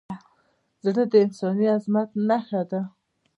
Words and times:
زړه 0.85 1.03
د 1.11 1.13
انساني 1.25 1.65
عظمت 1.75 2.09
نښه 2.27 2.61
ده. 2.71 2.81